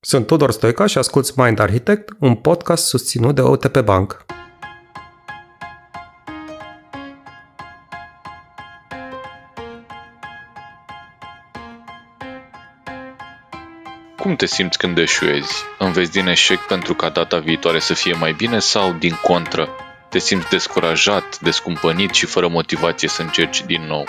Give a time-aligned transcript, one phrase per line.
[0.00, 4.24] Sunt Tudor Stoica și asculți Mind Architect, un podcast susținut de OTP Bank.
[14.16, 15.54] Cum te simți când eșuezi?
[15.78, 19.68] Înveți din eșec pentru ca data viitoare să fie mai bine sau, din contră,
[20.08, 24.04] te simți descurajat, descumpănit și fără motivație să încerci din nou?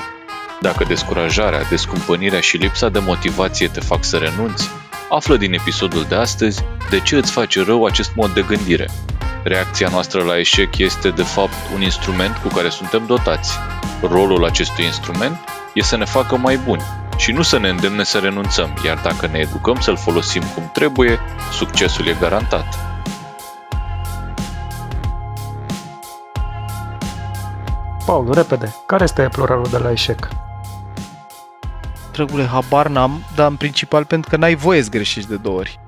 [0.61, 4.69] Dacă descurajarea, descumpănirea și lipsa de motivație te fac să renunți,
[5.09, 8.89] află din episodul de astăzi de ce îți face rău acest mod de gândire.
[9.43, 13.57] Reacția noastră la eșec este, de fapt, un instrument cu care suntem dotați.
[14.01, 15.37] Rolul acestui instrument
[15.73, 16.81] este să ne facă mai buni
[17.17, 21.19] și nu să ne îndemne să renunțăm, iar dacă ne educăm să-l folosim cum trebuie,
[21.51, 22.65] succesul e garantat.
[28.05, 30.27] Paul, repede, care este pluralul de la eșec?
[32.19, 35.79] Drăgule, habar n-am, dar în principal pentru că n-ai voie să greșești de două ori.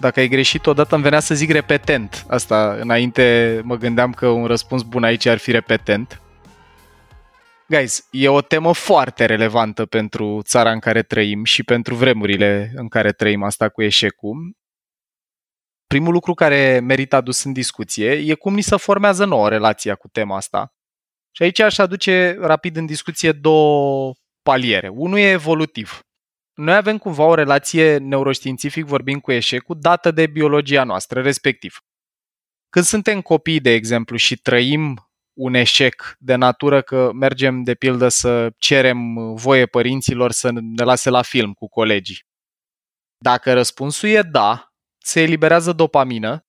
[0.00, 2.24] Dacă ai greșit odată, îmi venea să zic repetent.
[2.28, 6.22] Asta, înainte mă gândeam că un răspuns bun aici ar fi repetent.
[7.68, 12.88] Guys, e o temă foarte relevantă pentru țara în care trăim și pentru vremurile în
[12.88, 14.56] care trăim asta cu eșecul.
[15.86, 20.08] Primul lucru care merită adus în discuție e cum ni se formează nouă relația cu
[20.08, 20.74] tema asta.
[21.30, 24.14] Și aici aș aduce rapid în discuție două
[24.50, 24.88] paliere.
[24.88, 26.00] Unul e evolutiv.
[26.54, 31.76] Noi avem cumva o relație neuroștiințific vorbind cu eșecul dată de biologia noastră, respectiv.
[32.68, 38.08] Când suntem copii, de exemplu, și trăim un eșec de natură că mergem, de pildă,
[38.08, 42.24] să cerem voie părinților să ne lase la film cu colegii.
[43.18, 46.44] Dacă răspunsul e da, se eliberează dopamină,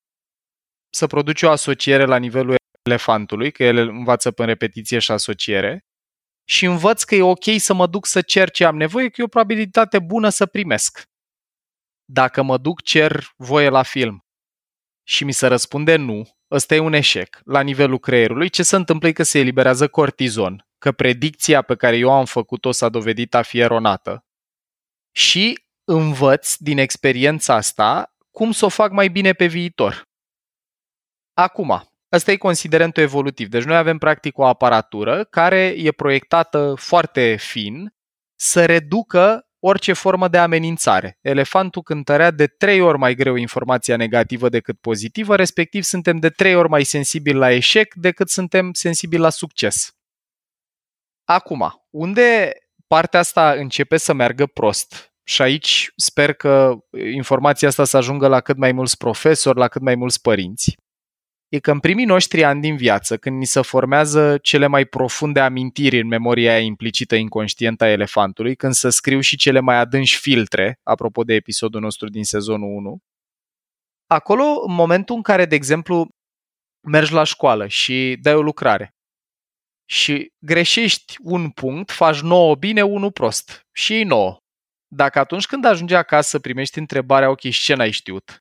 [0.93, 5.85] să produce o asociere la nivelul elefantului, că el învață pe repetiție și asociere,
[6.43, 9.23] și învăț că e ok să mă duc să cer ce am nevoie, că e
[9.23, 11.03] o probabilitate bună să primesc.
[12.05, 14.25] Dacă mă duc, cer voie la film
[15.03, 18.49] și mi se răspunde nu, ăsta e un eșec la nivelul creierului.
[18.49, 22.71] Ce se întâmplă e că se eliberează cortizon, că predicția pe care eu am făcut-o
[22.71, 24.25] s-a dovedit a fi eronată.
[25.11, 30.09] Și învăț din experiența asta cum să o fac mai bine pe viitor.
[31.33, 33.47] Acum, Asta e considerentul evolutiv.
[33.47, 37.93] Deci noi avem practic o aparatură care e proiectată foarte fin
[38.35, 41.17] să reducă orice formă de amenințare.
[41.21, 46.55] Elefantul cântărea de trei ori mai greu informația negativă decât pozitivă, respectiv suntem de trei
[46.55, 49.91] ori mai sensibili la eșec decât suntem sensibili la succes.
[51.23, 52.53] Acum, unde
[52.87, 56.73] partea asta începe să meargă prost, și aici sper că
[57.13, 60.75] informația asta să ajungă la cât mai mulți profesori, la cât mai mulți părinți,
[61.53, 65.39] e că în primii noștri ani din viață, când ni se formează cele mai profunde
[65.39, 70.15] amintiri în memoria aia implicită inconștientă a elefantului, când se scriu și cele mai adânci
[70.15, 72.97] filtre, apropo de episodul nostru din sezonul 1,
[74.07, 76.07] acolo, în momentul în care, de exemplu,
[76.87, 78.95] mergi la școală și dai o lucrare
[79.85, 84.37] și greșești un punct, faci 9 bine, unul prost și ei 9.
[84.87, 88.40] Dacă atunci când ajungi acasă primești întrebarea, ok, și ce n-ai știut?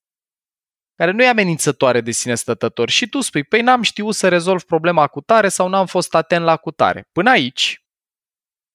[1.01, 4.63] Care nu e amenințătoare de sine stătător și tu spui, păi n-am știut să rezolv
[4.63, 7.09] problema cu tare sau n-am fost atent la cu tare.
[7.13, 7.85] Până aici,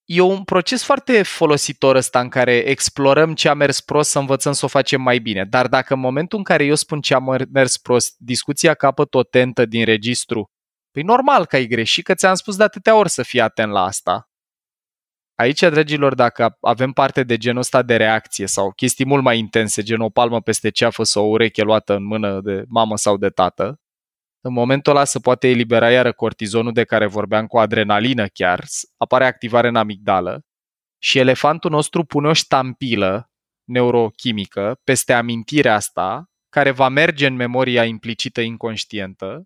[0.06, 4.54] e un proces foarte folositor ăsta în care explorăm ce a mers prost să învățăm
[4.54, 5.46] să o facem mai bine.
[5.46, 7.20] Dar dacă în momentul în care eu spun ce a
[7.52, 10.46] mers prost, discuția capăt o tentă din registru,
[10.92, 13.84] păi normal că ai greșit, că ți-am spus de atâtea ori să fii atent la
[13.84, 14.30] asta.
[15.36, 19.82] Aici, dragilor, dacă avem parte de genul ăsta de reacție sau chestii mult mai intense,
[19.82, 23.30] gen o palmă peste ceafă sau o ureche luată în mână de mamă sau de
[23.30, 23.80] tată,
[24.42, 28.64] în momentul ăla se poate elibera iară cortizonul de care vorbeam cu adrenalină chiar,
[28.98, 30.42] apare activare în amigdală
[31.02, 33.30] și elefantul nostru pune o ștampilă
[33.64, 39.44] neurochimică peste amintirea asta, care va merge în memoria implicită inconștientă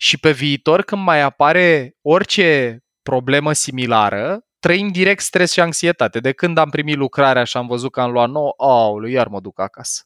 [0.00, 6.20] și pe viitor când mai apare orice problemă similară, trăim direct stres și anxietate.
[6.20, 9.40] De când am primit lucrarea și am văzut că am luat nouă, aoleu, iar mă
[9.40, 10.02] duc acasă.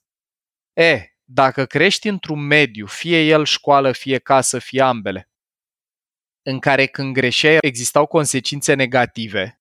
[0.73, 5.31] E, dacă crești într-un mediu, fie el școală, fie casă, fie ambele,
[6.43, 9.61] în care când greșeai existau consecințe negative,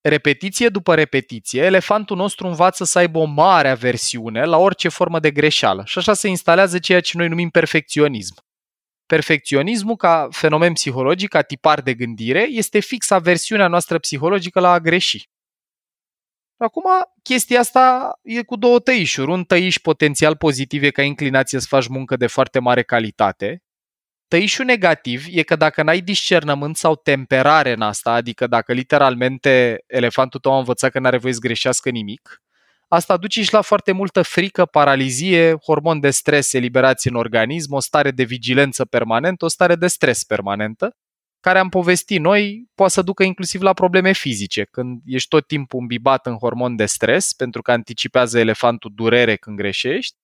[0.00, 5.30] repetiție după repetiție, elefantul nostru învață să aibă o mare aversiune la orice formă de
[5.30, 8.47] greșeală și așa se instalează ceea ce noi numim perfecționism.
[9.08, 14.80] Perfecționismul ca fenomen psihologic, ca tipar de gândire, este fix aversiunea noastră psihologică la a
[14.80, 15.28] greși.
[16.56, 16.84] Acum,
[17.22, 19.30] chestia asta e cu două tăișuri.
[19.30, 23.62] Un tăiș potențial pozitiv e ca inclinație să faci muncă de foarte mare calitate.
[24.28, 30.40] Tăișul negativ e că dacă n-ai discernământ sau temperare în asta, adică dacă literalmente elefantul
[30.40, 32.42] tău a învățat că n-are voie să greșească nimic,
[32.88, 37.80] asta duce și la foarte multă frică, paralizie, hormon de stres eliberați în organism, o
[37.80, 40.96] stare de vigilență permanentă, o stare de stres permanentă,
[41.40, 44.64] care am povestit noi, poate să ducă inclusiv la probleme fizice.
[44.64, 49.56] Când ești tot timpul îmbibat în hormon de stres, pentru că anticipează elefantul durere când
[49.56, 50.16] greșești,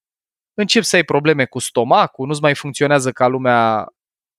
[0.54, 3.86] începi să ai probleme cu stomacul, nu-ți mai funcționează ca lumea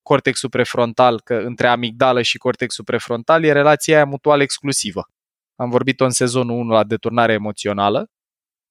[0.01, 5.09] cortexul prefrontal, că între amigdală și cortexul prefrontal e relația aia mutual exclusivă.
[5.55, 8.09] Am vorbit-o în sezonul 1 la deturnare emoțională.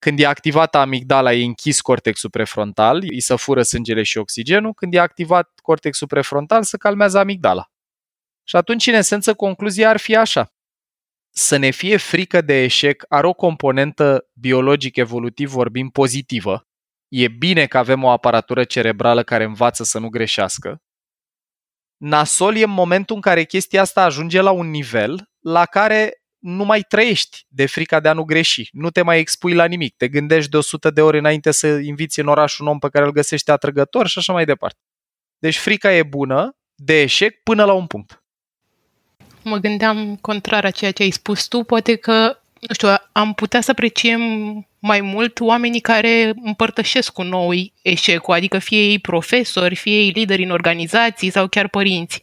[0.05, 4.75] Când e activată amigdala, e închis cortexul prefrontal, îi se fură sângele și oxigenul.
[4.75, 7.71] Când e activat cortexul prefrontal, se calmează amigdala.
[8.43, 10.53] Și atunci, în esență, concluzia ar fi așa.
[11.31, 16.67] Să ne fie frică de eșec are o componentă biologic evolutiv vorbind pozitivă.
[17.09, 20.83] E bine că avem o aparatură cerebrală care învață să nu greșească.
[21.97, 26.64] Nasol e în momentul în care chestia asta ajunge la un nivel la care nu
[26.64, 30.08] mai trăiești de frica de a nu greși, nu te mai expui la nimic, te
[30.08, 33.12] gândești de 100 de ori înainte să inviți în oraș un om pe care îl
[33.12, 34.79] găsești atrăgător și așa mai departe.
[35.38, 38.25] Deci frica e bună de eșec până la un punct
[39.44, 43.61] mă gândeam contrar a ceea ce ai spus tu, poate că, nu știu, am putea
[43.61, 44.20] să apreciem
[44.79, 50.43] mai mult oamenii care împărtășesc cu noi eșecul, adică fie ei profesori, fie ei lideri
[50.43, 52.23] în organizații sau chiar părinți.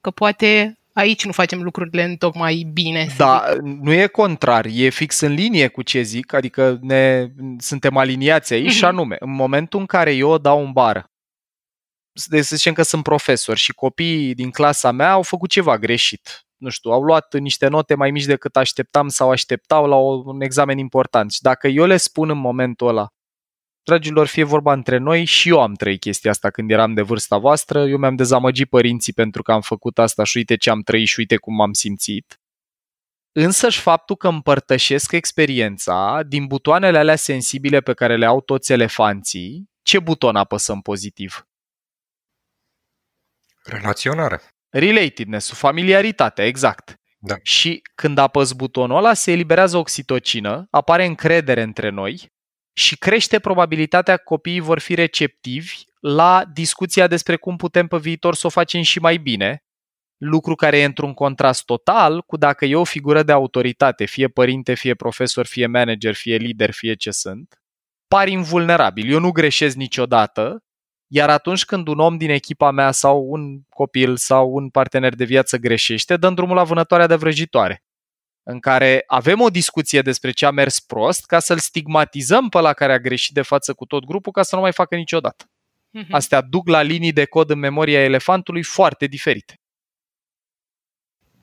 [0.00, 3.08] Că poate aici nu facem lucrurile în tocmai bine.
[3.16, 3.60] Da, zic.
[3.60, 7.26] nu e contrar, e fix în linie cu ce zic, adică ne
[7.58, 8.76] suntem aliniați aici mm-hmm.
[8.76, 11.10] și anume, în momentul în care eu dau un bar
[12.26, 16.42] de să zicem că sunt profesor și copiii din clasa mea au făcut ceva greșit.
[16.56, 19.96] Nu știu, au luat niște note mai mici decât așteptam sau așteptau la
[20.32, 21.32] un examen important.
[21.32, 23.08] Și dacă eu le spun în momentul ăla,
[23.88, 27.38] dragilor, fie vorba între noi, și eu am trăit chestia asta când eram de vârsta
[27.38, 31.06] voastră, eu mi-am dezamăgit părinții pentru că am făcut asta și uite ce am trăit
[31.06, 32.40] și uite cum m-am simțit.
[33.32, 39.70] Însăși faptul că împărtășesc experiența din butoanele alea sensibile pe care le au toți elefanții,
[39.82, 41.46] ce buton apăsăm pozitiv?
[43.62, 44.40] Relaționare.
[44.68, 46.96] Relatedness, familiaritatea, exact.
[47.18, 47.34] Da.
[47.42, 52.36] Și când apăs butonul ăla, se eliberează oxitocină, apare încredere între noi
[52.78, 58.34] și crește probabilitatea că copiii vor fi receptivi la discuția despre cum putem pe viitor
[58.34, 59.64] să o facem și mai bine,
[60.16, 64.74] lucru care e într-un contrast total cu dacă e o figură de autoritate, fie părinte,
[64.74, 67.60] fie profesor, fie manager, fie lider, fie ce sunt,
[68.08, 69.12] par invulnerabil.
[69.12, 70.62] Eu nu greșesc niciodată
[71.10, 75.24] iar atunci când un om din echipa mea sau un copil sau un partener de
[75.24, 77.82] viață greșește, dăm drumul la vânătoarea de vrăjitoare
[78.50, 82.72] în care avem o discuție despre ce a mers prost ca să-l stigmatizăm pe la
[82.72, 85.50] care a greșit de față cu tot grupul ca să nu mai facă niciodată.
[85.90, 86.14] Mhm.
[86.14, 89.60] Astea duc la linii de cod în memoria elefantului foarte diferite.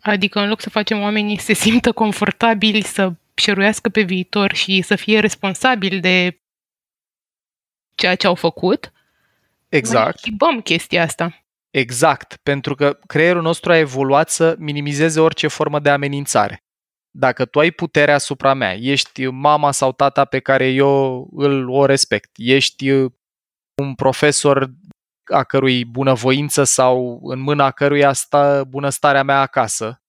[0.01, 4.81] Adică în loc să facem oamenii să se simtă confortabili, să șeruiască pe viitor și
[4.81, 6.39] să fie responsabili de
[7.95, 8.93] ceea ce au făcut,
[9.69, 10.39] Exact.
[10.39, 11.45] Mai chestia asta.
[11.69, 16.64] Exact, pentru că creierul nostru a evoluat să minimizeze orice formă de amenințare.
[17.17, 21.85] Dacă tu ai puterea asupra mea, ești mama sau tata pe care eu îl o
[21.85, 22.91] respect, ești
[23.81, 24.69] un profesor
[25.33, 29.99] a cărui bunăvoință sau în mâna căruia stă bunăstarea mea acasă,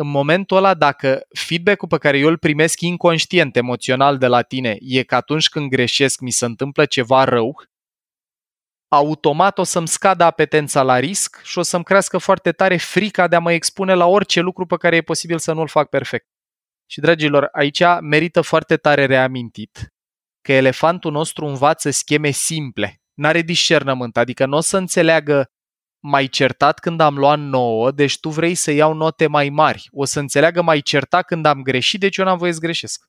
[0.00, 4.76] în momentul ăla, dacă feedback-ul pe care eu îl primesc inconștient, emoțional de la tine,
[4.80, 7.62] e că atunci când greșesc mi se întâmplă ceva rău,
[8.88, 13.36] automat o să-mi scadă apetența la risc și o să-mi crească foarte tare frica de
[13.36, 16.26] a mă expune la orice lucru pe care e posibil să nu-l fac perfect.
[16.90, 19.92] Și, dragilor, aici merită foarte tare reamintit
[20.40, 25.50] că elefantul nostru învață scheme simple, n-are discernământ, adică nu o să înțeleagă
[26.00, 29.88] mai certat când am luat 9, deci tu vrei să iau note mai mari.
[29.90, 33.04] O să înțeleagă mai certat când am greșit, deci eu n-am voie să greșesc.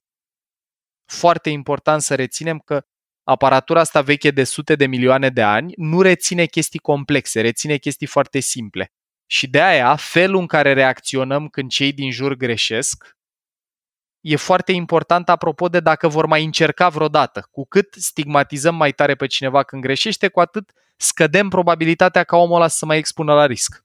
[1.05, 2.83] Foarte important să reținem că
[3.23, 8.07] aparatura asta veche de sute de milioane de ani nu reține chestii complexe, reține chestii
[8.07, 8.91] foarte simple.
[9.25, 13.17] Și de aia, felul în care reacționăm când cei din jur greșesc
[14.21, 17.47] e foarte important apropo de dacă vor mai încerca vreodată.
[17.51, 22.55] Cu cât stigmatizăm mai tare pe cineva când greșește, cu atât scădem probabilitatea ca omul
[22.55, 23.83] ăla să mai expună la risc.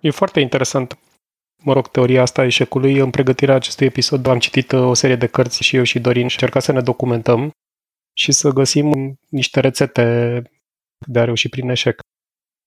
[0.00, 0.98] E foarte interesant.
[1.62, 2.98] Mă rog, teoria asta a eșecului.
[2.98, 6.28] În pregătirea acestui episod am citit uh, o serie de cărți și eu și Dorin
[6.28, 7.50] și încercat să ne documentăm
[8.20, 10.42] și să găsim niște rețete
[11.06, 12.00] de a reuși prin eșec.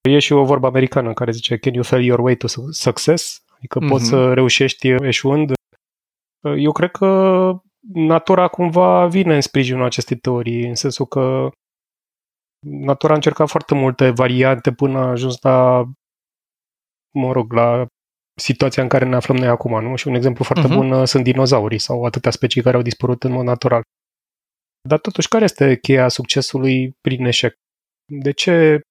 [0.09, 3.43] E și o vorbă americană care zice Can you fail your way to success?
[3.55, 3.89] Adică mm-hmm.
[3.89, 5.51] poți să reușești eșuând.
[6.57, 7.07] Eu cred că
[7.93, 11.49] natura cumva vine în sprijinul acestei teorii, în sensul că
[12.67, 15.83] natura a încercat foarte multe variante până a ajuns la,
[17.15, 17.85] mă rog, la
[18.41, 19.95] situația în care ne aflăm noi acum, nu?
[19.95, 20.73] Și un exemplu foarte Mhm.
[20.73, 20.79] uh-huh.
[20.79, 23.81] bun uh, sunt dinozaurii sau atâtea specii care au dispărut în mod natural.
[24.89, 27.55] Dar totuși, care este cheia succesului prin eșec?
[28.05, 28.81] De ce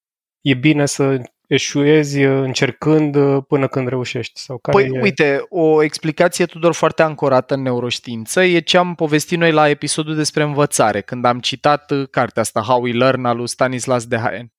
[0.41, 4.41] e bine să eșuezi uh, încercând uh, până când reușești?
[4.41, 5.01] Sau care Păi, e...
[5.01, 10.15] uite, o explicație, Tudor, foarte ancorată în neuroștiință e ce am povestit noi la episodul
[10.15, 14.53] despre învățare, când am citat uh, cartea asta, How We Learn, al lui Stanislas Dehaene.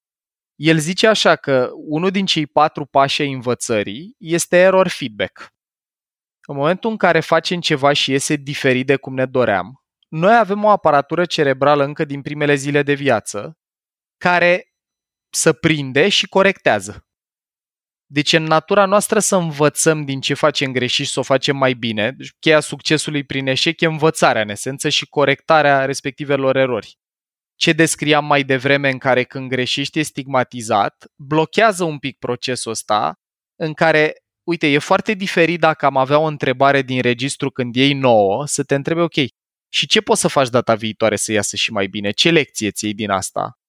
[0.56, 5.48] El zice așa că unul din cei patru pași ai învățării este error feedback.
[6.48, 9.83] În momentul în care facem ceva și iese diferit de cum ne doream,
[10.16, 13.58] noi avem o aparatură cerebrală încă din primele zile de viață
[14.18, 14.74] care
[15.30, 17.08] să prinde și corectează.
[18.06, 21.74] Deci în natura noastră să învățăm din ce facem greșit și să o facem mai
[21.74, 22.12] bine.
[22.12, 26.98] Deci cheia succesului prin eșec e învățarea în esență și corectarea respectivelor erori.
[27.56, 33.14] Ce descriam mai devreme în care când greșești e stigmatizat, blochează un pic procesul ăsta
[33.56, 37.94] în care, uite, e foarte diferit dacă am avea o întrebare din registru când iei
[37.94, 39.16] nouă, să te întrebe, ok,
[39.74, 42.12] și ce poți să faci data viitoare să iasă și mai bine?
[42.12, 43.60] Ce lecție ți iei din asta?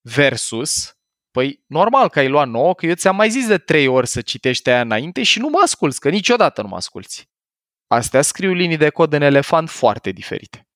[0.00, 0.92] Versus,
[1.30, 4.20] Păi, normal că ai luat nouă, că eu ți-am mai zis de trei ori să
[4.20, 7.28] citești aia înainte și nu mă asculți, că niciodată nu mă asculți.
[7.86, 10.68] Astea scriu linii de cod în elefant foarte diferite.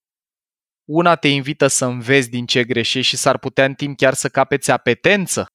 [0.84, 4.28] Una te invită să înveți din ce greșești și s-ar putea în timp chiar să
[4.28, 5.46] capeți apetență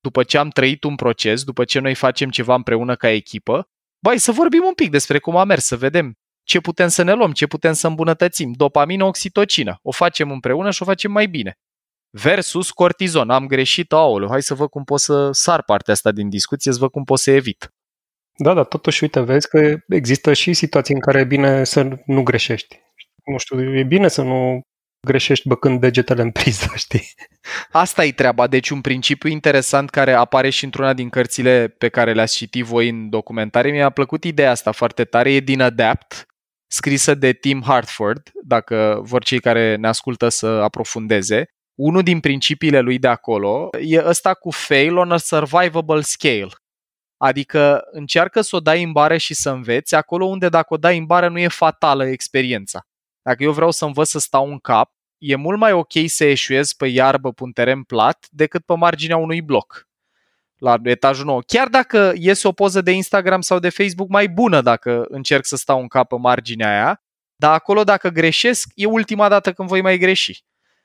[0.00, 3.68] după ce am trăit un proces, după ce noi facem ceva împreună ca echipă,
[3.98, 7.12] bai să vorbim un pic despre cum a mers, să vedem ce putem să ne
[7.12, 8.52] luăm, ce putem să îmbunătățim.
[8.52, 9.78] Dopamină, oxitocină.
[9.82, 11.58] O facem împreună și o facem mai bine
[12.12, 13.30] versus cortizon.
[13.30, 16.78] Am greșit, aoleu, hai să văd cum pot să sar partea asta din discuție, să
[16.78, 17.72] văd cum pot să evit.
[18.36, 22.22] Da, da, totuși, uite, vezi că există și situații în care e bine să nu
[22.22, 22.80] greșești.
[23.24, 24.60] Nu știu, e bine să nu
[25.06, 27.14] greșești băcând degetele în priză, știi?
[27.70, 28.46] Asta e treaba.
[28.46, 32.88] Deci un principiu interesant care apare și într-una din cărțile pe care le-ați citit voi
[32.88, 33.70] în documentare.
[33.70, 35.32] Mi-a plăcut ideea asta foarte tare.
[35.32, 36.26] E din Adapt,
[36.72, 42.80] scrisă de Tim Hartford, dacă vor cei care ne ascultă să aprofundeze unul din principiile
[42.80, 46.50] lui de acolo e ăsta cu fail on a survivable scale.
[47.16, 50.98] Adică încearcă să o dai în bară și să înveți acolo unde dacă o dai
[50.98, 52.86] în bară nu e fatală experiența.
[53.22, 56.72] Dacă eu vreau să învăț să stau în cap, e mult mai ok să eșuez
[56.72, 59.86] pe iarbă pe un teren plat decât pe marginea unui bloc
[60.62, 61.42] la etajul nou.
[61.46, 65.56] Chiar dacă iese o poză de Instagram sau de Facebook mai bună dacă încerc să
[65.56, 67.02] stau în cap pe marginea aia,
[67.36, 70.44] dar acolo dacă greșesc e ultima dată când voi mai greși.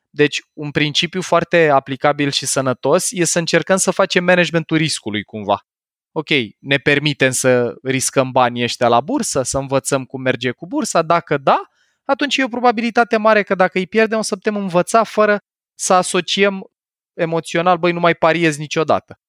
[0.09, 5.65] Deci, un principiu foarte aplicabil și sănătos e să încercăm să facem managementul riscului cumva.
[6.11, 6.29] Ok,
[6.59, 11.01] ne permitem să riscăm banii ăștia la bursă, să învățăm cum merge cu bursa?
[11.01, 11.61] Dacă da,
[12.03, 15.39] atunci e o probabilitate mare că dacă îi pierdem o să putem învăța fără
[15.75, 16.63] să asociem
[17.13, 19.19] emoțional, băi, nu mai pariez niciodată.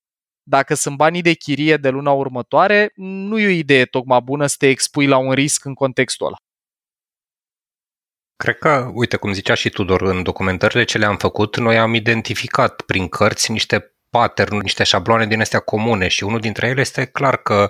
[0.48, 4.54] Dacă sunt banii de chirie de luna următoare, nu e o idee tocmai bună să
[4.58, 6.36] te expui la un risc în contextul ăla.
[8.36, 12.80] Cred că, uite, cum zicea și Tudor, în documentările ce le-am făcut, noi am identificat
[12.80, 17.36] prin cărți niște pattern niște șabloane din astea comune și unul dintre ele este clar
[17.36, 17.66] că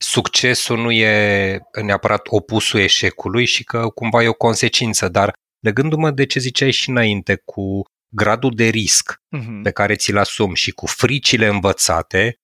[0.00, 6.26] succesul nu e neapărat opusul eșecului și că cumva e o consecință, dar legându-mă de
[6.26, 9.62] ce ziceai și înainte cu gradul de risc Mhm.
[9.62, 12.38] pe care ți-l asumi și cu fricile învățate,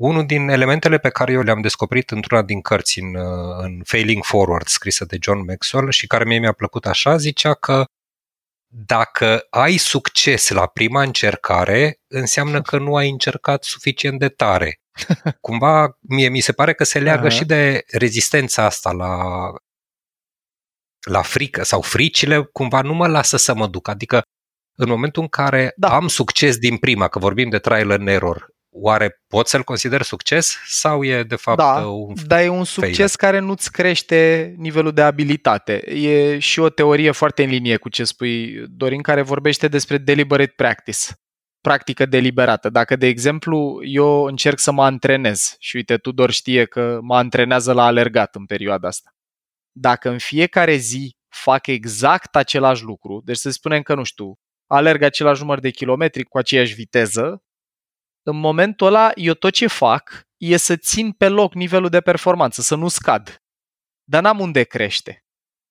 [0.00, 4.24] unul din elementele pe care eu le-am descoperit într-una din cărți în, uh, în Failing
[4.24, 7.84] Forward, scrisă de John Maxwell și care mie mi-a plăcut așa, zicea că
[8.70, 14.80] dacă ai succes la prima încercare, înseamnă că nu ai încercat suficient de tare.
[15.40, 17.36] Cumva, mie mi se pare că se leagă Aha.
[17.36, 19.16] și de rezistența asta la,
[21.10, 23.88] la frică sau fricile cumva nu mă lasă să mă duc.
[23.88, 24.22] Adică
[24.78, 25.88] în momentul în care Da.
[25.88, 25.94] da.
[25.94, 30.56] am succes din prima, că vorbim de trial and error, oare pot să-l consider succes
[30.66, 35.02] sau e de fapt da, un dar e un succes care nu-ți crește nivelul de
[35.02, 35.92] abilitate.
[35.94, 40.52] E și o teorie foarte în linie cu ce spui, Dorin, care vorbește despre deliberate
[40.56, 40.98] practice,
[41.60, 42.70] practică deliberată.
[42.70, 47.72] Dacă, de exemplu, eu încerc să mă antrenez și uite, Tudor știe că mă antrenează
[47.72, 49.10] la alergat în perioada asta.
[49.72, 55.02] Dacă în fiecare zi fac exact același lucru, deci să spunem că, nu știu, alerg
[55.02, 57.42] același număr de kilometri cu aceeași viteză,
[58.22, 62.60] în momentul ăla eu tot ce fac e să țin pe loc nivelul de performanță,
[62.60, 63.42] să nu scad.
[64.04, 65.22] Dar n-am unde crește.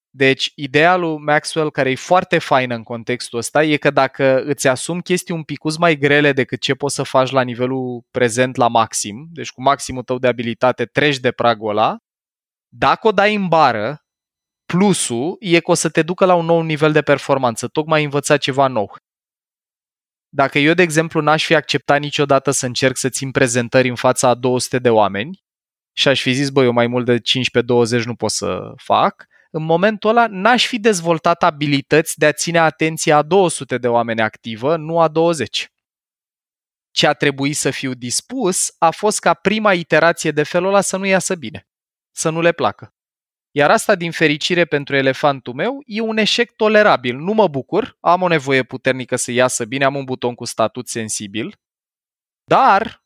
[0.10, 4.68] Deci, ideea lui Maxwell, care e foarte faină în contextul ăsta, e că dacă îți
[4.68, 8.68] asumi chestii un picuț mai grele decât ce poți să faci la nivelul prezent la
[8.68, 11.98] maxim, deci cu maximul tău de abilitate treci de pragul ăla,
[12.68, 14.07] dacă o dai în bară,
[14.68, 18.04] plusul e că o să te ducă la un nou nivel de performanță, tocmai ai
[18.04, 18.96] învățat ceva nou.
[20.30, 24.30] Dacă eu, de exemplu, n-aș fi acceptat niciodată să încerc să țin prezentări în fața
[24.30, 25.44] a 200 de oameni
[25.94, 27.20] și aș fi zis, băi, eu mai mult de
[28.02, 32.60] 15-20 nu pot să fac, în momentul ăla n-aș fi dezvoltat abilități de a ține
[32.60, 35.68] atenția a 200 de oameni activă, nu a 20.
[36.92, 40.98] Ce a trebuit să fiu dispus a fost ca prima iterație de felul ăla să
[40.98, 41.68] nu iasă bine,
[42.12, 42.97] să nu le placă.
[43.58, 47.16] Iar asta, din fericire pentru elefantul meu, e un eșec tolerabil.
[47.16, 50.88] Nu mă bucur, am o nevoie puternică să iasă bine, am un buton cu statut
[50.88, 51.56] sensibil,
[52.44, 53.04] dar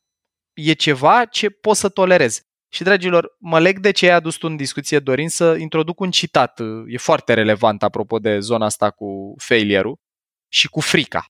[0.54, 2.42] e ceva ce pot să tolerez.
[2.74, 6.12] Și, dragilor, mă leg de ce ai adus tu în discuție, Dorin, să introduc un
[6.12, 6.60] citat.
[6.88, 9.94] E foarte relevant apropo de zona asta cu failure
[10.48, 11.26] și cu frica.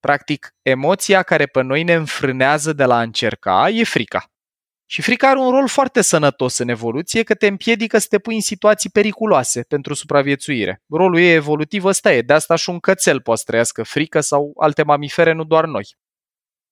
[0.00, 4.33] Practic, emoția care pe noi ne înfrânează de la a încerca e frica.
[4.86, 8.34] Și frica are un rol foarte sănătos în evoluție, că te împiedică să te pui
[8.34, 10.82] în situații periculoase pentru supraviețuire.
[10.88, 14.52] Rolul ei evolutiv ăsta e, de asta și un cățel poate să trăiască frică sau
[14.56, 15.96] alte mamifere, nu doar noi.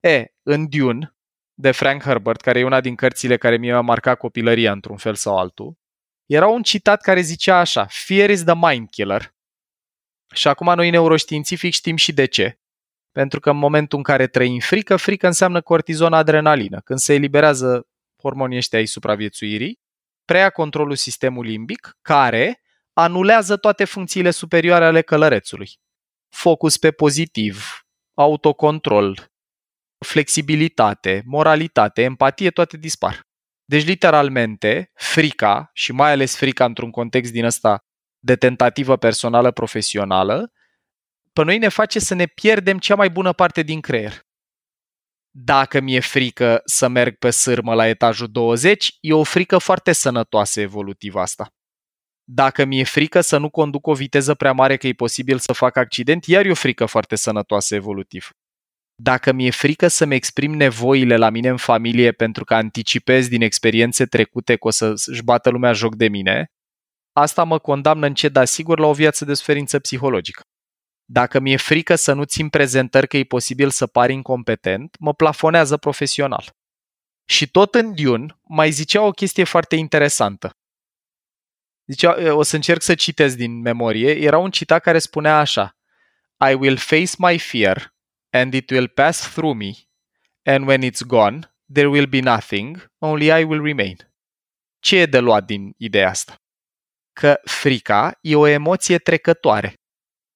[0.01, 1.15] E, în Dune,
[1.55, 5.39] de Frank Herbert, care e una din cărțile care mi-a marcat copilăria într-un fel sau
[5.39, 5.81] altul,
[6.27, 9.35] era un citat care zicea așa, Fear is the mind killer.
[10.35, 12.59] Și acum noi neuroștiințific știm și de ce.
[13.11, 16.81] Pentru că în momentul în care trăim frică, frică înseamnă cortizon adrenalină.
[16.81, 17.87] Când se eliberează
[18.23, 19.81] hormonii ăștia ai supraviețuirii,
[20.25, 22.61] preia controlul sistemului limbic, care
[22.93, 25.71] anulează toate funcțiile superioare ale călărețului.
[26.29, 29.31] Focus pe pozitiv, autocontrol,
[29.99, 33.21] flexibilitate, moralitate, empatie, toate dispar.
[33.65, 37.85] Deci, literalmente, frica, și mai ales frica într-un context din ăsta
[38.19, 40.53] de tentativă personală profesională,
[41.33, 44.21] pe noi ne face să ne pierdem cea mai bună parte din creier.
[45.35, 50.61] Dacă mi-e frică să merg pe sârmă la etajul 20, e o frică foarte sănătoasă
[50.61, 51.49] evolutivă asta.
[52.25, 55.77] Dacă mi-e frică să nu conduc o viteză prea mare că e posibil să fac
[55.77, 58.31] accident, iar e o frică foarte sănătoasă evolutiv.
[58.95, 64.07] Dacă mi-e frică să-mi exprim nevoile la mine în familie pentru că anticipez din experiențe
[64.07, 66.47] trecute că o să-și bată lumea joc de mine,
[67.13, 70.43] asta mă condamnă încet, dar sigur, la o viață de suferință psihologică.
[71.05, 75.77] Dacă mi-e frică să nu țin prezentări că e posibil să par incompetent, mă plafonează
[75.77, 76.57] profesional.
[77.25, 80.57] Și tot în Dune mai zicea o chestie foarte interesantă.
[81.87, 85.77] Zicea, o să încerc să citesc din memorie, era un citat care spunea așa
[86.51, 87.95] I will face my fear
[88.31, 89.71] and it will pass through me
[90.45, 93.97] and when it's gone, there will be nothing, only I will remain.
[94.79, 96.35] Ce e de luat din ideea asta?
[97.13, 99.82] Că frica e o emoție trecătoare.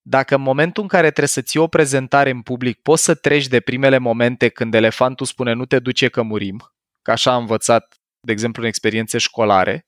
[0.09, 3.47] Dacă în momentul în care trebuie să ții o prezentare în public poți să treci
[3.47, 7.95] de primele momente când elefantul spune nu te duce că murim, că așa am învățat,
[8.21, 9.87] de exemplu, în experiențe școlare,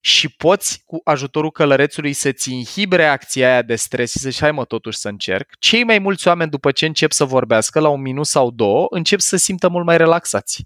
[0.00, 4.52] și poți cu ajutorul călărețului să-ți inhibi reacția aia de stres și să zici hai
[4.52, 8.00] mă totuși să încerc, cei mai mulți oameni după ce încep să vorbească la un
[8.00, 10.64] minut sau două, încep să simtă mult mai relaxați.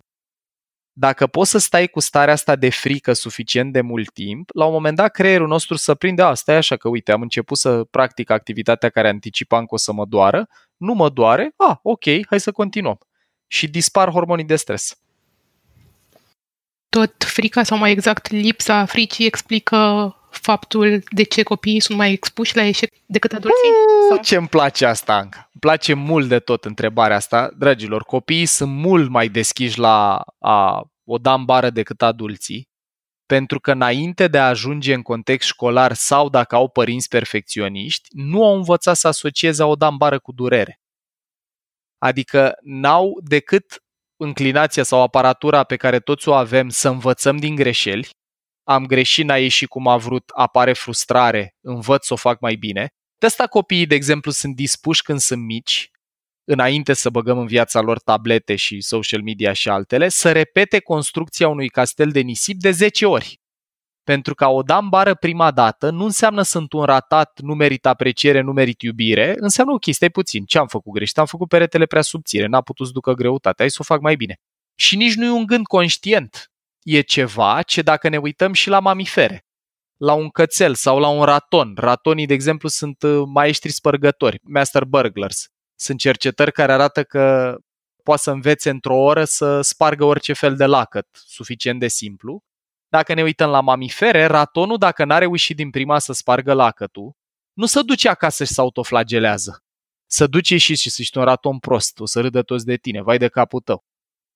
[0.96, 4.72] Dacă poți să stai cu starea asta de frică suficient de mult timp, la un
[4.72, 8.30] moment dat creierul nostru să prinde, a, stai așa că uite, am început să practic
[8.30, 12.52] activitatea care anticipam că o să mă doară, nu mă doare, a, ok, hai să
[12.52, 12.98] continuăm.
[13.46, 14.98] Și dispar hormonii de stres.
[16.88, 19.76] Tot frica sau mai exact lipsa fricii explică
[20.37, 23.70] faptul de ce copiii sunt mai expuși la eșec decât adulții?
[24.09, 24.18] Sau?
[24.18, 25.38] Ce îmi place asta, Anca.
[25.38, 27.51] Îmi place mult de tot întrebarea asta.
[27.59, 32.68] Dragilor, copiii sunt mult mai deschiși la a o da în bară decât adulții,
[33.27, 38.47] pentru că înainte de a ajunge în context școlar sau dacă au părinți perfecționiști, nu
[38.47, 40.81] au învățat să asocieze o da în bară cu durere.
[41.99, 43.83] Adică n-au decât
[44.16, 48.09] înclinația sau aparatura pe care toți o avem să învățăm din greșeli,
[48.64, 52.88] am greșit, n-a ieșit cum a vrut, apare frustrare, învăț să o fac mai bine.
[53.18, 55.90] De asta copiii, de exemplu, sunt dispuși când sunt mici,
[56.44, 61.48] înainte să băgăm în viața lor tablete și social media și altele, să repete construcția
[61.48, 63.40] unui castel de nisip de 10 ori.
[64.03, 67.87] Pentru că o da în bară prima dată nu înseamnă sunt un ratat, nu merit
[67.87, 71.18] apreciere, nu merit iubire, înseamnă ok, stai puțin, ce am făcut greșit?
[71.18, 74.16] Am făcut peretele prea subțire, n-a putut să ducă greutate, hai să o fac mai
[74.16, 74.37] bine.
[74.74, 76.54] Și nici nu e un gând conștient,
[76.85, 79.47] e ceva ce dacă ne uităm și la mamifere,
[79.97, 81.75] la un cățel sau la un raton.
[81.77, 85.49] Ratonii, de exemplu, sunt uh, maestri spărgători, master burglars.
[85.75, 87.57] Sunt cercetări care arată că
[88.03, 92.42] poate să învețe într-o oră să spargă orice fel de lacăt, suficient de simplu.
[92.88, 97.12] Dacă ne uităm la mamifere, ratonul, dacă n-a reușit din prima să spargă lacătul,
[97.53, 99.64] nu se duce acasă și se autoflagelează.
[100.07, 103.03] Să duce și și să ești un raton prost, o să râdă toți de tine,
[103.03, 103.85] vai de capul tău.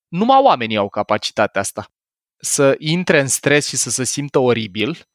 [0.09, 1.89] Numai oamenii au capacitatea asta
[2.41, 5.09] să intre în stres și să se simtă oribil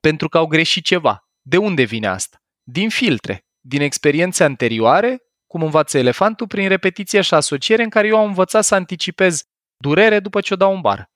[0.00, 1.28] pentru că au greșit ceva.
[1.42, 2.42] De unde vine asta?
[2.62, 8.16] Din filtre, din experiențe anterioare, cum învață elefantul, prin repetiție și asociere în care eu
[8.16, 9.42] am învățat să anticipez
[9.76, 11.10] durere după ce o dau în bar.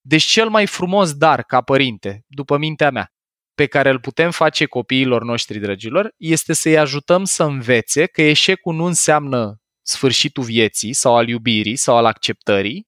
[0.00, 3.08] Deci cel mai frumos dar ca părinte, după mintea mea,
[3.54, 8.74] pe care îl putem face copiilor noștri, dragilor, este să-i ajutăm să învețe că eșecul
[8.74, 12.86] nu înseamnă sfârșitul vieții sau al iubirii sau al acceptării,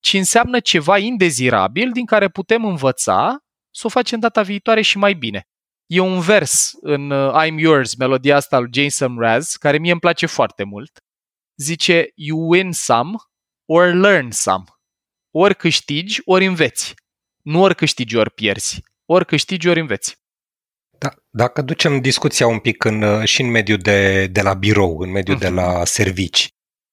[0.00, 3.38] ci înseamnă ceva indezirabil din care putem învăța
[3.70, 5.42] să o facem data viitoare și mai bine.
[5.86, 10.00] E un vers în uh, I'm Yours, melodia asta lui Jason Mraz, care mie îmi
[10.00, 10.98] place foarte mult.
[11.56, 13.16] Zice, you win some
[13.68, 14.64] or learn some.
[15.30, 16.94] Ori câștigi, ori înveți.
[17.42, 18.82] Nu ori câștigi, ori pierzi.
[19.04, 20.16] Ori câștigi, ori înveți.
[20.98, 24.98] Da, dacă ducem discuția un pic în, uh, și în mediul de, de la birou,
[24.98, 25.40] în mediul uh-huh.
[25.40, 26.48] de la servici,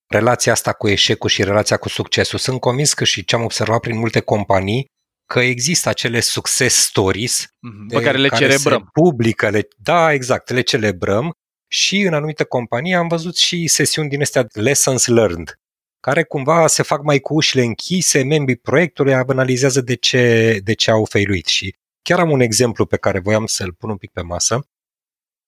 [0.08, 3.80] relația asta cu eșecul și relația cu succesul, sunt convins că și ce am observat
[3.80, 4.86] prin multe companii,
[5.26, 8.90] că există acele success stories mm-hmm, pe care le care celebrăm.
[8.94, 11.32] publică, le, da, exact, le celebrăm
[11.68, 15.60] și în anumite companii am văzut și sesiuni din astea lessons learned,
[16.00, 20.92] care cumva se fac mai cu ușile închise, membrii proiectului analizează de ce, de ce
[20.92, 24.22] au failuit și chiar am un exemplu pe care voiam să-l pun un pic pe
[24.22, 24.68] masă.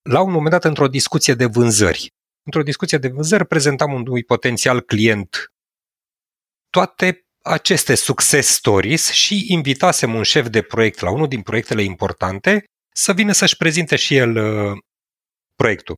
[0.02, 2.12] La un moment dat, într-o discuție de vânzări,
[2.48, 5.52] într-o discuție de vânzări, prezentam unui potențial client
[6.70, 12.64] toate aceste success stories și invitasem un șef de proiect la unul din proiectele importante
[12.92, 14.78] să vină să-și prezinte și el uh,
[15.54, 15.96] proiectul.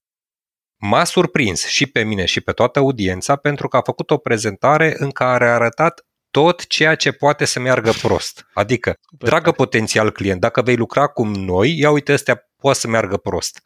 [0.80, 4.94] M-a surprins și pe mine și pe toată audiența pentru că a făcut o prezentare
[4.98, 8.46] în care a arătat tot ceea ce poate să meargă prost.
[8.54, 13.16] Adică, dragă potențial client, dacă vei lucra cum noi, ia uite, astea poate să meargă
[13.16, 13.60] prost.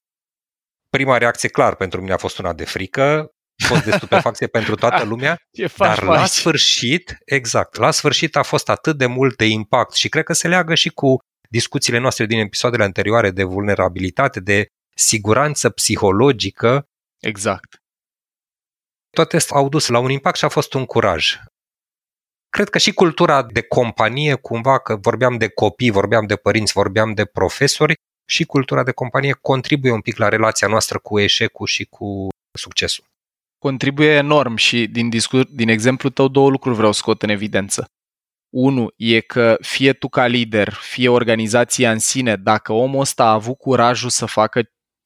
[0.95, 3.31] Prima reacție, clar, pentru mine a fost una de frică,
[3.67, 6.29] fost de stupefacție pentru toată lumea, Ce dar la aici?
[6.29, 10.49] sfârșit, exact, la sfârșit a fost atât de mult de impact și cred că se
[10.49, 11.19] leagă și cu
[11.51, 16.85] discuțiile noastre din episoadele anterioare de vulnerabilitate, de siguranță psihologică.
[17.21, 17.77] Exact.
[19.11, 21.37] Toate astea au dus la un impact și a fost un curaj.
[22.49, 27.13] Cred că și cultura de companie, cumva, că vorbeam de copii, vorbeam de părinți, vorbeam
[27.15, 27.95] de profesori,
[28.27, 33.05] și cultura de companie contribuie un pic la relația noastră cu eșecul și cu succesul
[33.67, 37.85] contribuie enorm și din, discur- din exemplu tău două lucruri vreau scot în evidență.
[38.51, 43.33] Unu e că fie tu ca lider, fie organizația în sine, dacă omul ăsta a
[43.33, 44.63] avut curajul să facă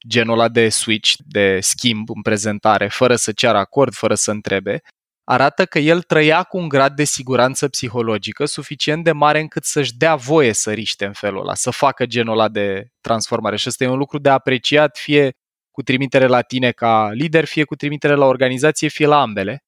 [0.08, 4.82] genul ăla de switch, de schimb în prezentare, fără să ceară acord, fără să întrebe,
[5.30, 9.96] arată că el trăia cu un grad de siguranță psihologică suficient de mare încât să-și
[9.96, 13.56] dea voie să riște în felul ăla, să facă genul ăla de transformare.
[13.56, 15.36] Și ăsta e un lucru de apreciat, fie
[15.70, 19.64] cu trimitere la tine ca lider, fie cu trimitere la organizație, fie la ambele.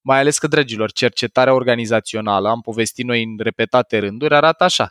[0.00, 4.88] Mai ales că, dragilor, cercetarea organizațională, am povestit noi în repetate rânduri, arată așa.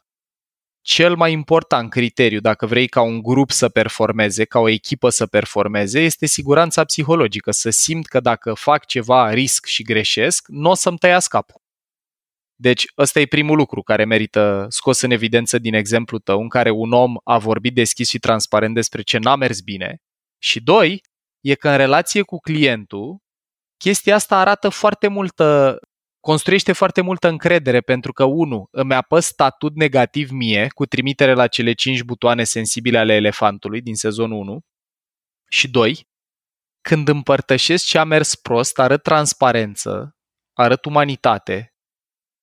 [0.81, 5.27] Cel mai important criteriu, dacă vrei ca un grup să performeze, ca o echipă să
[5.27, 10.73] performeze, este siguranța psihologică, să simt că dacă fac ceva risc și greșesc, nu o
[10.73, 11.61] să-mi tăia capul.
[12.55, 16.69] Deci ăsta e primul lucru care merită scos în evidență din exemplu tău, în care
[16.69, 20.01] un om a vorbit deschis și transparent despre ce n-a mers bine
[20.37, 21.01] și doi,
[21.39, 23.17] e că în relație cu clientul,
[23.77, 25.79] chestia asta arată foarte multă,
[26.21, 31.47] construiește foarte multă încredere pentru că, unu, îmi apăs statut negativ mie cu trimitere la
[31.47, 34.59] cele cinci butoane sensibile ale elefantului din sezonul 1
[35.49, 36.07] și doi,
[36.81, 40.15] când împărtășesc ce a mers prost, arăt transparență,
[40.53, 41.71] arăt umanitate,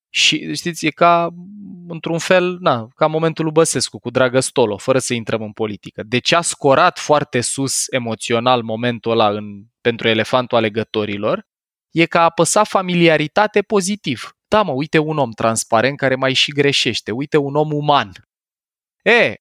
[0.09, 1.29] și știți, e ca,
[1.87, 6.03] într-un fel, na, ca momentul lui Băsescu cu Dragă Stolo, fără să intrăm în politică.
[6.03, 11.47] De ce a scorat foarte sus emoțional momentul ăla în, pentru elefantul alegătorilor,
[11.91, 14.29] e că a apăsat familiaritate pozitiv.
[14.47, 18.11] Da, mă, uite un om transparent care mai și greșește, uite un om uman.
[19.03, 19.35] E,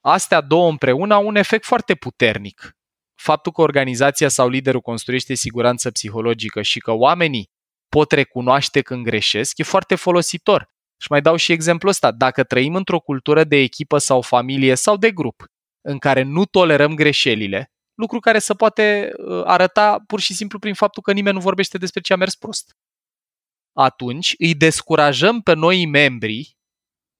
[0.00, 2.70] astea două împreună au un efect foarte puternic.
[3.14, 7.50] Faptul că organizația sau liderul construiește siguranță psihologică și că oamenii
[7.88, 10.68] pot recunoaște când greșesc, e foarte folositor.
[11.00, 12.10] Și mai dau și exemplul ăsta.
[12.10, 15.44] Dacă trăim într-o cultură de echipă sau familie sau de grup
[15.80, 20.74] în care nu tolerăm greșelile, lucru care se poate uh, arăta pur și simplu prin
[20.74, 22.76] faptul că nimeni nu vorbește despre ce a mers prost.
[23.72, 26.58] Atunci îi descurajăm pe noi membrii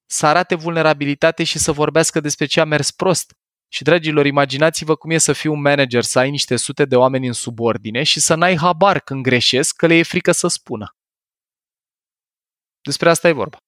[0.07, 3.35] să arate vulnerabilitate și să vorbească despre ce a mers prost.
[3.73, 7.27] Și, dragilor, imaginați-vă cum e să fii un manager, să ai niște sute de oameni
[7.27, 10.95] în subordine și să n-ai habar când greșesc, că le e frică să spună.
[12.83, 13.59] Despre asta e vorba.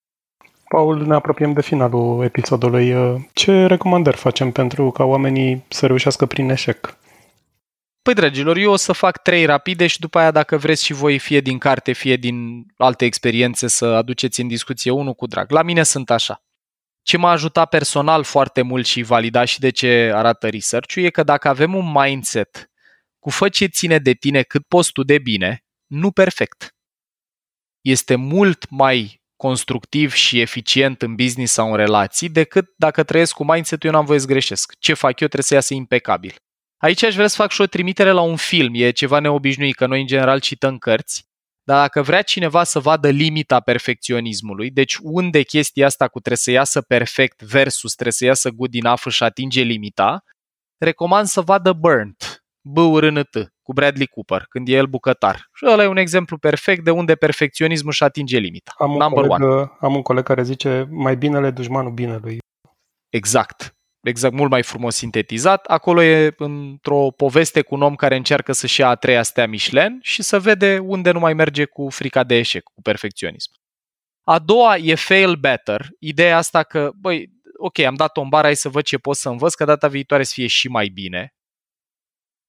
[0.69, 2.95] Paul, ne apropiem de finalul episodului.
[3.33, 6.97] Ce recomandări facem pentru ca oamenii să reușească prin eșec?
[8.03, 11.19] Păi, dragilor, eu o să fac trei rapide și după aia, dacă vreți și voi,
[11.19, 15.51] fie din carte, fie din alte experiențe, să aduceți în discuție unul cu drag.
[15.51, 16.45] La mine sunt așa.
[17.03, 21.23] Ce m-a ajutat personal foarte mult și valida și de ce arată research e că
[21.23, 22.71] dacă avem un mindset
[23.19, 26.77] cu fă ce ține de tine cât poți tu de bine, nu perfect.
[27.81, 33.45] Este mult mai constructiv și eficient în business sau în relații decât dacă trăiesc cu
[33.45, 34.73] mindset-ul eu n-am voie să greșesc.
[34.79, 36.35] Ce fac eu trebuie să iasă impecabil.
[36.83, 38.73] Aici aș vrea să fac și o trimitere la un film.
[38.75, 41.25] E ceva neobișnuit, că noi în general cităm cărți,
[41.63, 46.51] dar dacă vrea cineva să vadă limita perfecționismului, deci unde chestia asta cu trebuie să
[46.51, 50.25] iasă perfect versus trebuie să iasă good enough și atinge limita,
[50.79, 54.87] recomand să vadă Burnt, b u r n t cu Bradley Cooper, când e el
[54.87, 55.49] bucătar.
[55.55, 58.73] Și ăla e un exemplu perfect de unde perfecționismul și atinge limita.
[58.79, 59.71] Am un, Number coleg, one.
[59.81, 62.39] am un coleg care zice mai binele dușmanul binelui.
[63.09, 63.77] Exact.
[64.03, 65.65] Exact, mult mai frumos sintetizat.
[65.65, 69.99] Acolo e într-o poveste cu un om care încearcă să-și ia a treia stea Michelin
[70.01, 73.51] și să vede unde nu mai merge cu frica de eșec, cu perfecționism.
[74.23, 75.89] A doua e fail better.
[75.99, 79.29] Ideea asta că, băi, ok, am dat o bară, hai să văd ce pot să
[79.29, 81.35] învăț, că data viitoare să fie și mai bine.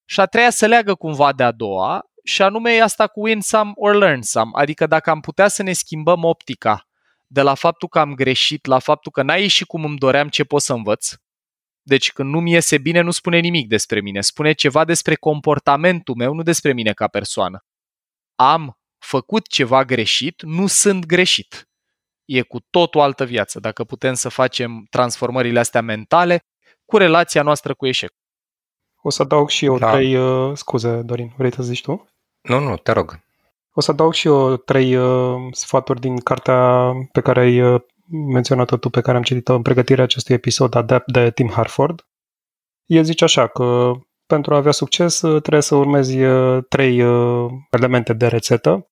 [0.05, 3.41] Și a treia se leagă cumva de a doua, și anume e asta cu win
[3.41, 4.51] some or learn some.
[4.53, 6.87] Adică dacă am putea să ne schimbăm optica
[7.27, 10.43] de la faptul că am greșit la faptul că n-a ieșit cum îmi doream ce
[10.43, 11.13] pot să învăț,
[11.83, 14.21] deci când nu mi iese bine, nu spune nimic despre mine.
[14.21, 17.65] Spune ceva despre comportamentul meu, nu despre mine ca persoană.
[18.35, 21.67] Am făcut ceva greșit, nu sunt greșit.
[22.25, 26.45] E cu tot o altă viață, dacă putem să facem transformările astea mentale
[26.85, 28.11] cu relația noastră cu eșec.
[29.01, 29.91] O să adaug și eu Da.
[29.91, 30.15] trei...
[30.15, 32.09] Uh, scuze, Dorin, vrei să zici tu?
[32.41, 33.19] Nu, nu, te rog.
[33.73, 38.77] O să adaug și eu trei uh, sfaturi din cartea pe care ai uh, menționat-o
[38.77, 42.07] tu, pe care am citit-o în pregătirea acestui episod, Adapt de Tim Harford.
[42.85, 43.91] El zice așa că
[44.25, 48.87] pentru a avea succes uh, trebuie să urmezi uh, trei uh, elemente de rețetă.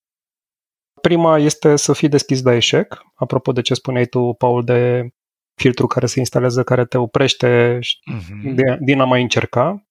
[1.01, 5.09] Prima este să fii deschis la eșec, apropo de ce spuneai tu, Paul, de
[5.61, 8.55] filtru care se instalează, care te oprește Mm-hmm.
[8.55, 9.87] de, din a mai încerca.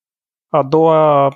[0.49, 1.35] A doua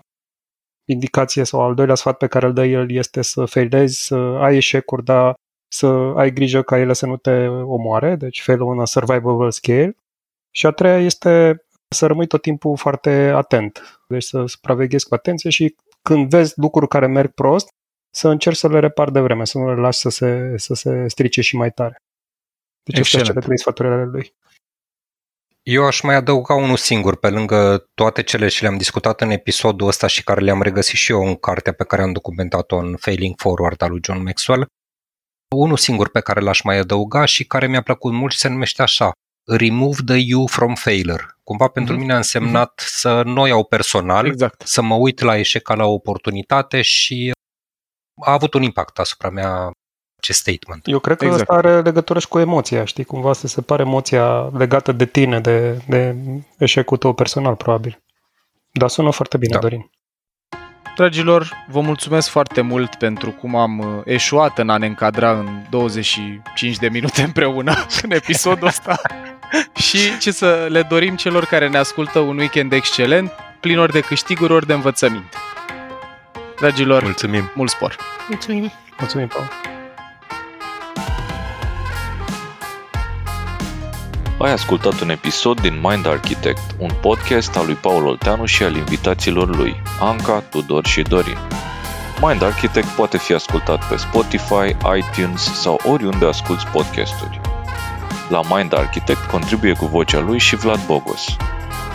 [0.89, 4.57] indicație sau al doilea sfat pe care îl dă el este să failezi, să ai
[4.57, 5.35] eșecuri, dar
[5.75, 9.97] să ai grijă ca ele să nu te omoare, deci fail on a survivable scale.
[10.51, 15.51] Și a treia este să rămâi tot timpul foarte atent, deci să supraveghezi cu atenție
[15.51, 17.69] și când vezi lucruri care merg prost,
[18.11, 21.09] să încerci să le repari de vreme, să nu le lași să se, să se
[21.09, 22.03] strice și mai tare.
[22.83, 23.27] Deci astea sunt Excelent.
[23.27, 24.35] cele trei sfaturi ale lui.
[25.63, 29.89] Eu aș mai adăuga unul singur, pe lângă toate cele ce le-am discutat în episodul
[29.89, 33.35] ăsta și care le-am regăsit și eu în cartea pe care am documentat-o în Failing
[33.37, 34.67] Forward al lui John Maxwell.
[35.55, 38.83] Unul singur pe care l-aș mai adăuga și care mi-a plăcut mult și se numește
[38.83, 39.13] așa,
[39.47, 41.25] Remove the you from failure.
[41.43, 42.03] Cumva pentru Mhm.
[42.03, 44.63] mine a însemnat să nu o iau personal, Exact.
[44.67, 47.31] să mă uit la eșec ca la o oportunitate și
[48.25, 49.71] a avut un impact asupra mea
[50.19, 50.87] acest statement.
[50.87, 51.43] Eu cred că Exact.
[51.43, 51.59] exact.
[51.61, 53.05] asta are legătură și cu emoția, știi?
[53.05, 56.17] Cumva se separe emoția legată de tine, de, de
[56.59, 58.03] eșecul tău personal, probabil.
[58.73, 59.59] Dar sună foarte bine, Da.
[59.59, 59.69] da.
[59.69, 59.91] Dorin.
[60.95, 65.63] Dragilor, vă mulțumesc foarte mult pentru cum am uh, eșuat în a ne încadra în
[65.71, 69.01] 25 de minute împreună în episodul ăsta.
[69.89, 74.01] și ce să le dorim celor care ne ascultă un weekend excelent, plin ori de
[74.01, 75.37] câștiguri, ori de învățăminte.
[76.57, 77.51] Dragilor, Mulțumim!
[77.55, 77.97] mult spor!
[78.29, 78.73] Mulțumim!
[78.99, 79.74] Mulțumim, Paul.
[84.45, 88.77] Ai ascultat un episod din Mind Architect, un podcast al lui Paul Olteanu și al
[88.77, 91.37] invitaților lui, Anca, Tudor și Dorin.
[92.21, 97.41] Mind Architect poate fi ascultat pe Spotify, iTunes sau oriunde asculti podcasturi.
[98.29, 101.37] La Mind Architect contribuie cu vocea lui și Vlad Bogos.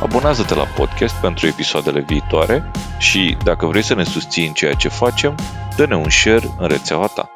[0.01, 4.87] Abonează-te la podcast pentru episoadele viitoare și, dacă vrei să ne susții în ceea ce
[4.87, 5.35] facem,
[5.75, 7.31] dă-ne un share în rețeaua ta.